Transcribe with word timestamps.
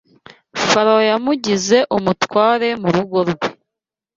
Farawo 0.69 1.01
yamugize 1.11 1.77
“umutware 1.97 2.67
w’urugo 2.83 3.19
rwe 3.29 3.47